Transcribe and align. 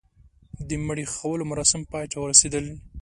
د 0.67 0.69
مړي 0.87 1.05
ښخولو 1.11 1.43
مراسم 1.51 1.81
پای 1.91 2.05
ته 2.11 2.17
ورسېدل. 2.19 2.65